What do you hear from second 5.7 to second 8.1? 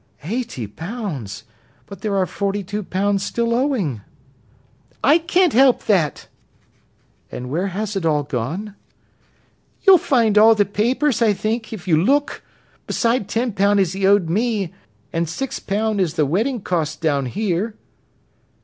that." "But where has it